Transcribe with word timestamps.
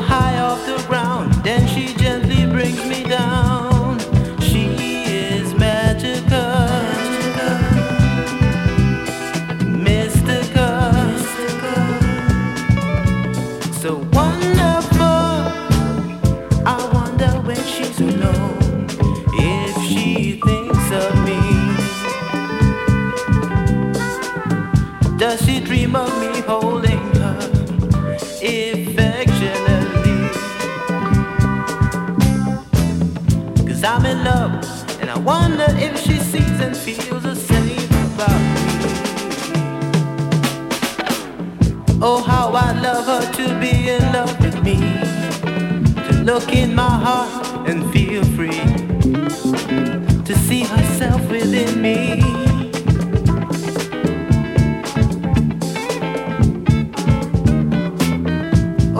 high 0.00 0.38
off 0.38 0.64
the 0.66 0.76
ground. 0.86 0.97
be 43.70 43.90
in 43.90 44.12
love 44.12 44.34
with 44.40 44.58
me. 44.62 44.78
To 46.06 46.12
look 46.30 46.48
in 46.54 46.74
my 46.74 46.94
heart 47.04 47.68
and 47.68 47.78
feel 47.92 48.24
free. 48.36 48.62
To 50.28 50.34
see 50.46 50.62
herself 50.74 51.20
within 51.30 51.70
me. 51.86 51.98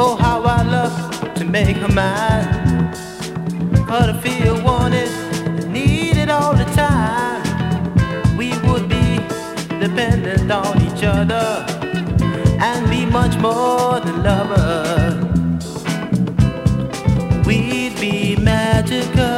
Oh, 0.03 0.17
how 0.25 0.43
I 0.43 0.63
love 0.77 1.35
to 1.35 1.45
make 1.45 1.77
her 1.85 1.93
mine. 2.03 2.49
Her 3.91 4.05
to 4.13 4.17
feel 4.25 4.55
wanted, 4.63 5.11
needed 5.69 6.29
all 6.29 6.55
the 6.55 6.69
time. 6.87 7.43
We 8.37 8.49
would 8.67 8.87
be 8.89 9.07
dependent 9.85 10.51
on 10.51 10.75
each 10.89 11.03
other 11.05 11.49
and 12.61 12.81
be 12.91 13.07
much 13.07 13.37
more 13.39 13.88
lover, 14.23 15.15
we'd 17.47 17.99
be 18.01 18.37
magical. 18.37 19.38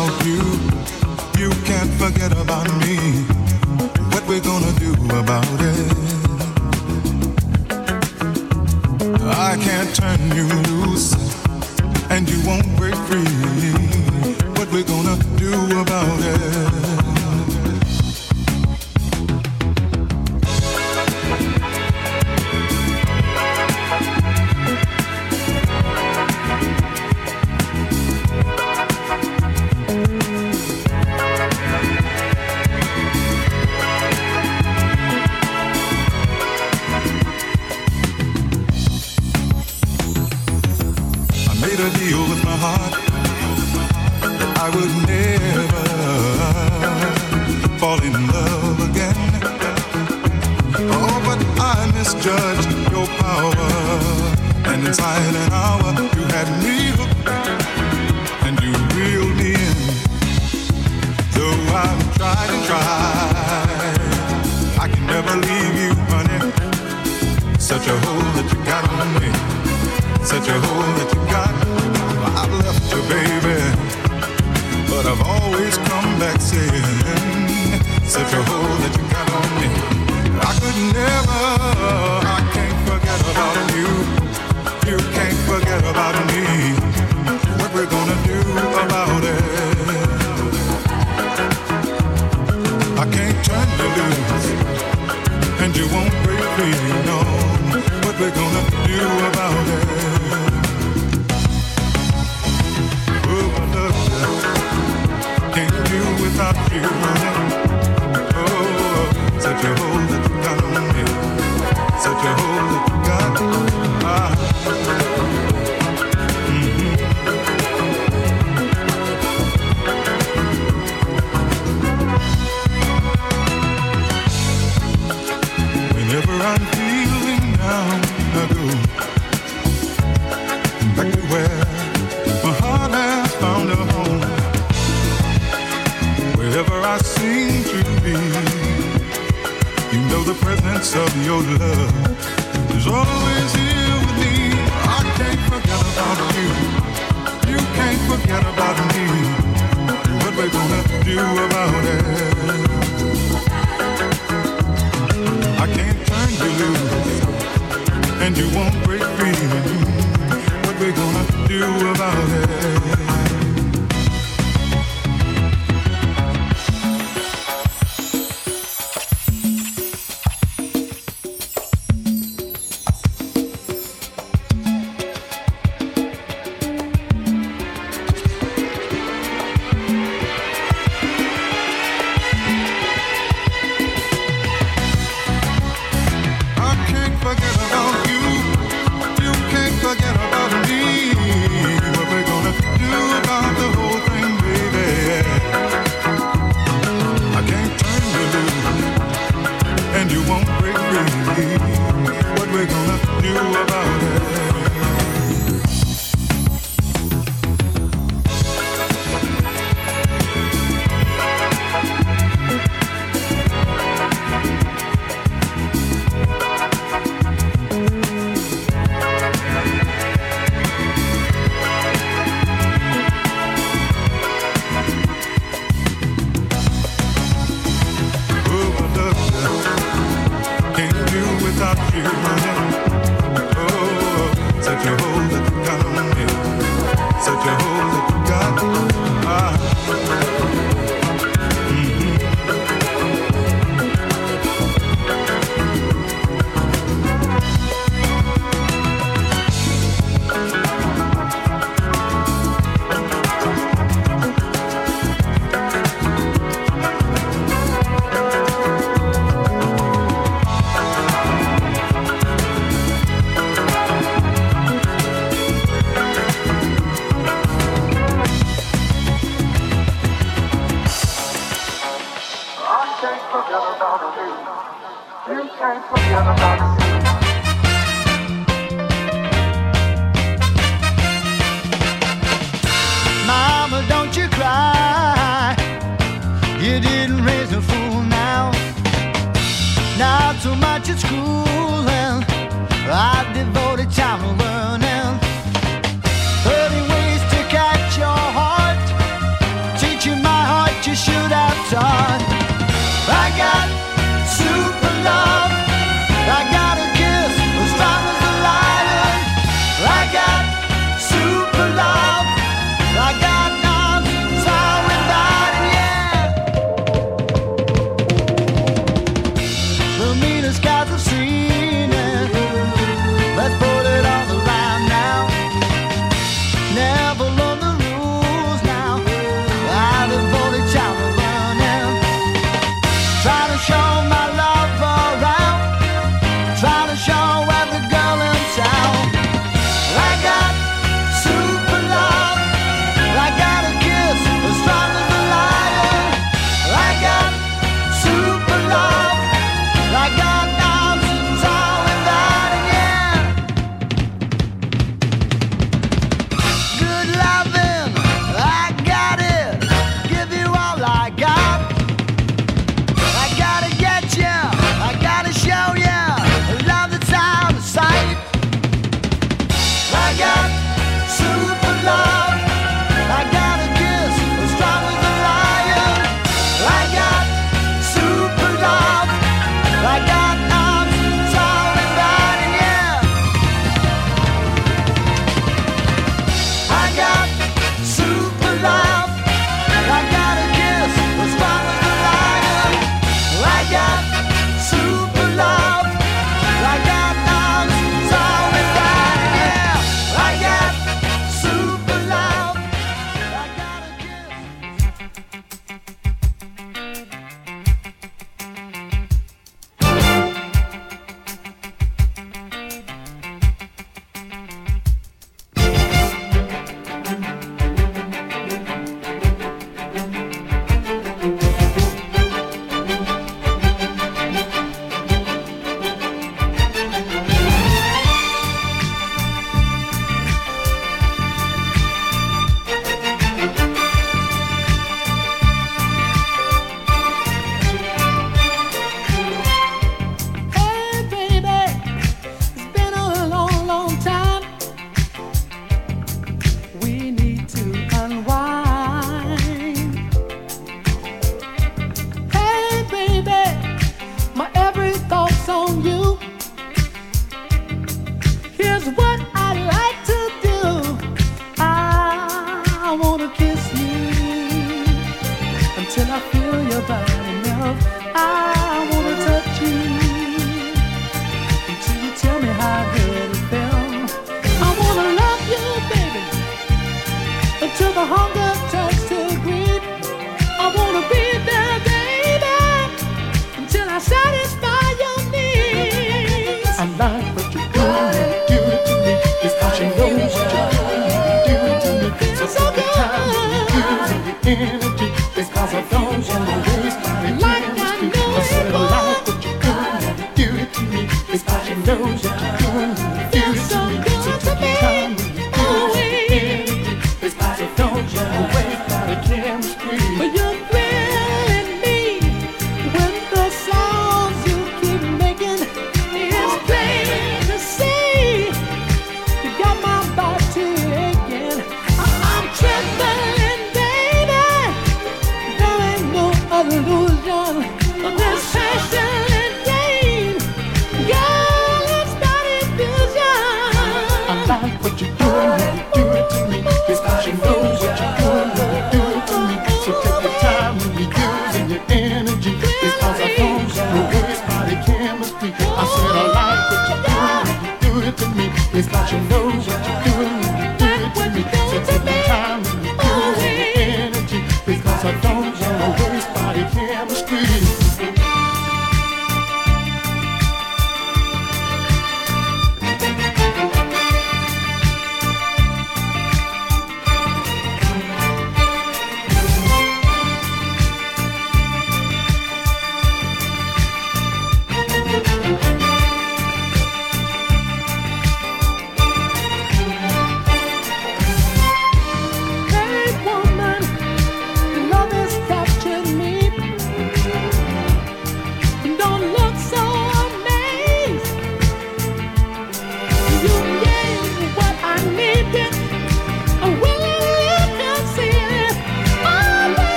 about 0.00 0.24
you. 0.24 0.42
You 1.38 1.50
can't 1.64 1.92
forget 2.00 2.32
about 2.32 2.66
me. 2.80 2.96
What 4.12 4.26
we 4.26 4.40
gonna 4.40 4.72
do 4.78 4.92
about 5.22 5.60
it? 5.60 5.92
I 9.48 9.56
can't 9.60 9.94
turn 9.94 10.20
you 10.34 10.48
loose, 10.70 11.12
and 12.08 12.28
you 12.30 12.40
won't 12.46 12.79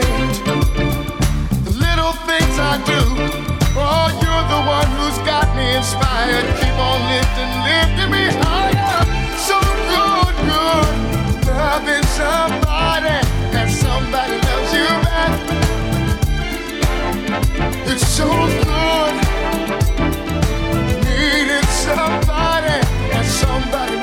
the 0.00 1.72
little 1.76 2.12
things 2.24 2.56
I 2.58 2.80
do. 2.86 3.00
Oh, 3.76 4.08
you're 4.22 4.46
the 4.48 4.62
one 4.64 4.88
who's 4.96 5.18
got 5.26 5.54
me 5.56 5.76
inspired. 5.76 6.46
Keep 6.60 6.76
on 6.78 7.00
lifting, 7.12 7.52
lifting 7.68 8.10
me 8.10 8.24
higher. 8.40 9.04
So 9.36 9.58
good, 9.92 10.34
good. 10.48 10.92
Loving 11.46 12.06
somebody 12.16 13.18
and 13.58 13.70
somebody 13.70 14.36
loves 14.48 14.72
you 14.72 14.88
back. 15.04 15.32
It's 17.86 18.06
so 18.06 18.28
good 18.64 19.32
needed 21.04 21.64
somebody 21.84 22.78
and 23.12 23.26
somebody 23.26 24.01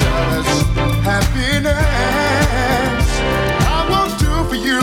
other's 0.00 0.62
happiness. 1.04 1.76
I 3.76 3.78
will 3.90 4.10
do 4.16 4.32
for 4.48 4.56
you 4.56 4.80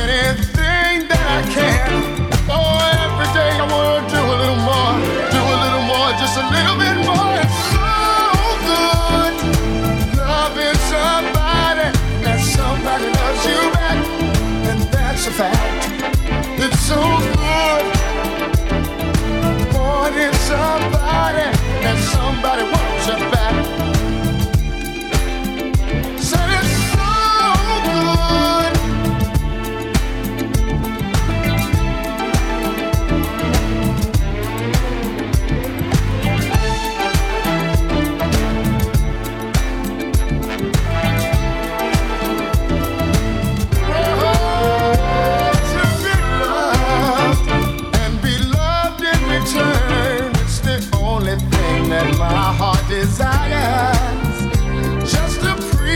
anything 0.00 1.08
that 1.08 1.24
I 1.36 1.42
can. 1.52 1.90
Oh, 2.48 2.80
every 3.04 3.28
day 3.36 3.52
I 3.60 3.66
wanna 3.68 4.08
do 4.08 4.20
a 4.24 4.36
little 4.40 4.62
more, 4.64 4.94
do 5.36 5.40
a 5.54 5.58
little 5.64 5.84
more, 5.92 6.08
just 6.16 6.36
a 6.38 6.46
little 6.54 6.76
bit 6.80 6.96
more. 7.04 7.34
It's 7.42 7.60
so 7.74 7.90
good 8.70 9.34
loving 10.16 10.78
somebody 10.88 11.88
and 12.24 12.40
somebody 12.40 13.06
loves 13.20 13.44
you 13.44 13.60
back, 13.76 13.98
and 14.70 14.80
that's 14.92 15.26
a 15.26 15.30
fact. 15.30 15.60
It's 16.56 16.80
so 16.80 17.00
good 17.42 17.84
wanting 19.76 20.36
somebody 20.48 21.46
and 21.84 21.98
somebody 21.98 22.62
wants 22.62 23.06
you 23.08 23.16
back. 23.30 23.33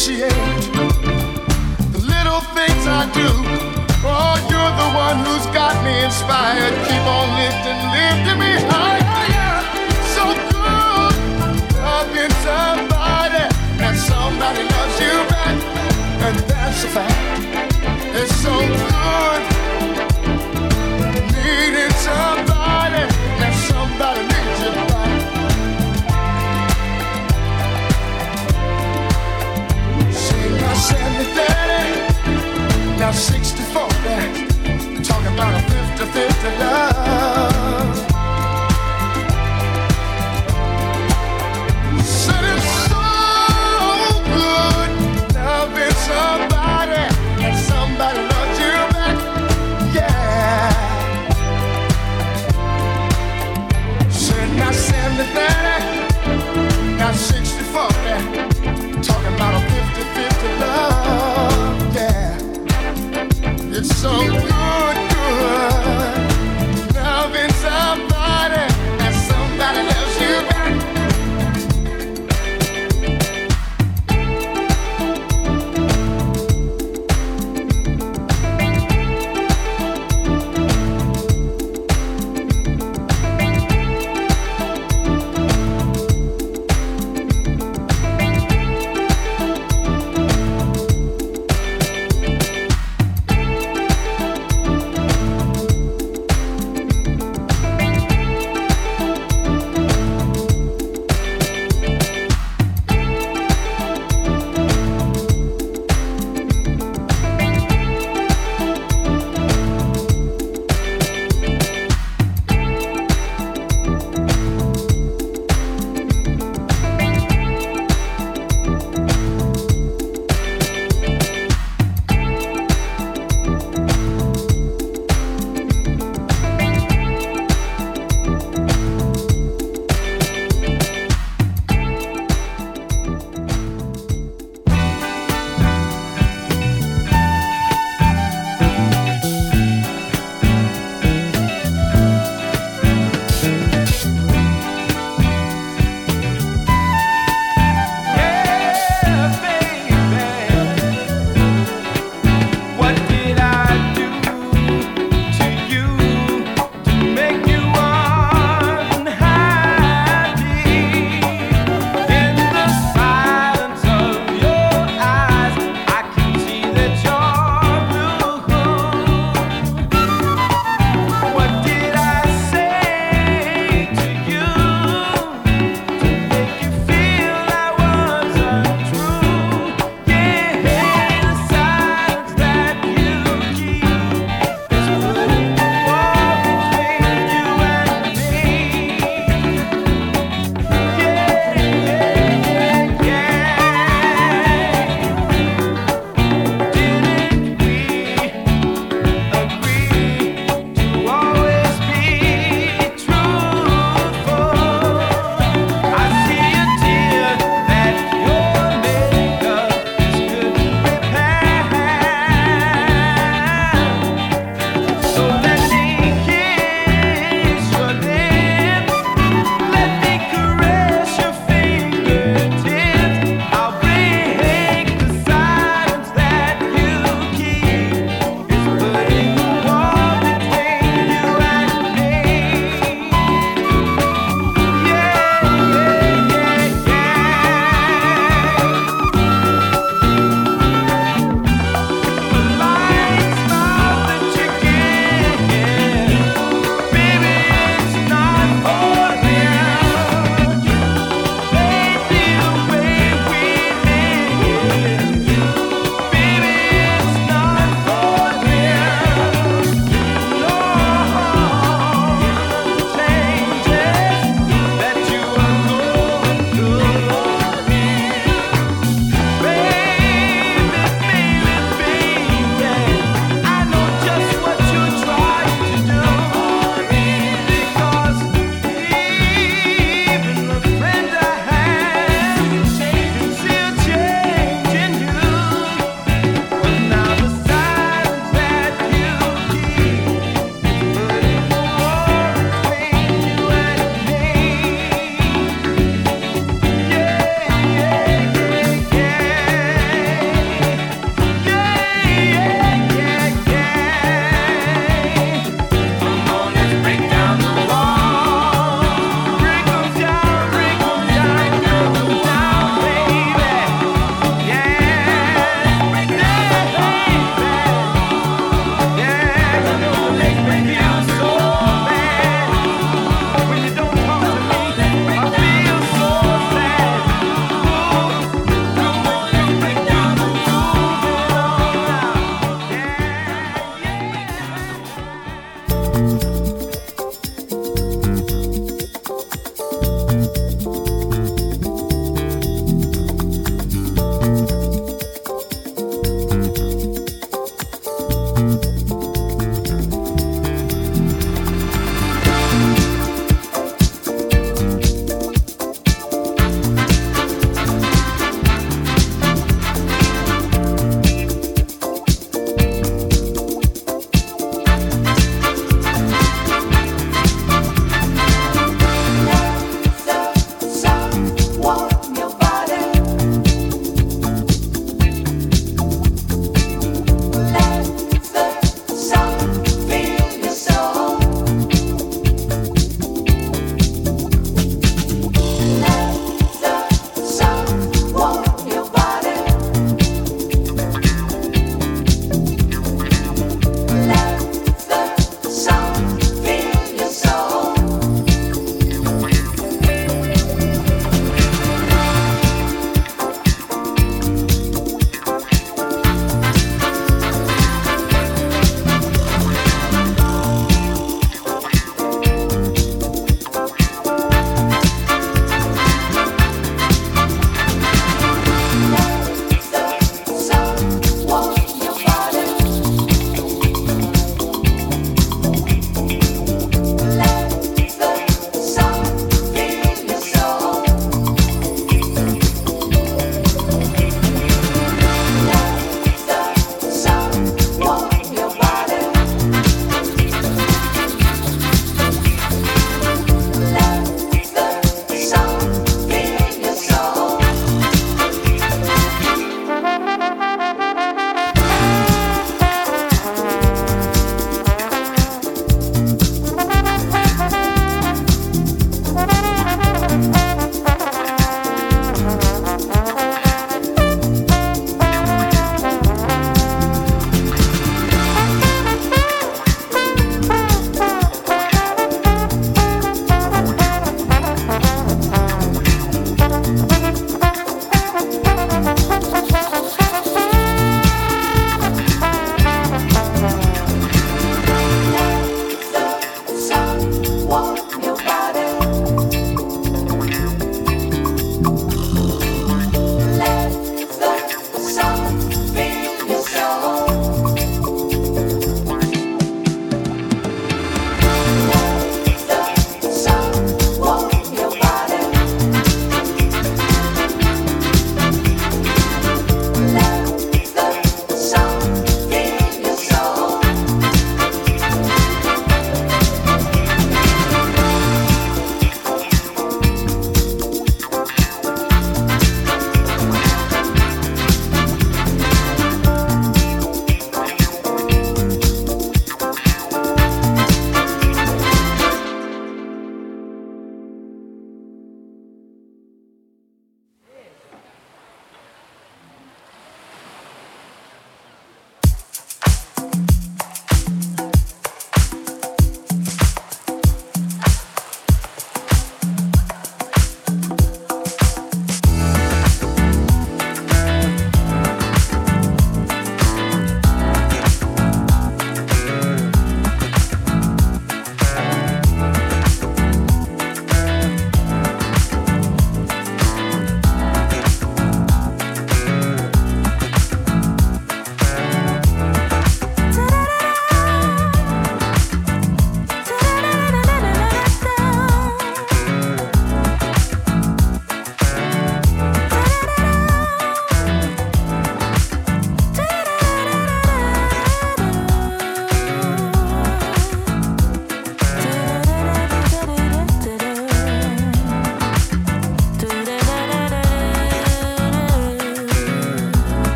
Appreciate 0.00 0.32
the 1.92 2.00
little 2.08 2.40
things 2.56 2.86
I 2.88 3.04
do. 3.12 3.28
Oh, 4.02 4.36
you're 4.48 4.74
the 4.80 4.88
one 4.96 5.18
who's 5.26 5.44
got 5.52 5.76
me 5.84 6.04
inspired. 6.04 6.72
Keep 6.88 7.04
on 7.04 7.28
lifting, 7.36 7.80
lifting 7.92 8.38
me 8.40 8.52
higher. 8.72 9.60
So 10.16 10.24
good, 10.56 11.16
loving 11.84 12.32
somebody, 12.40 12.89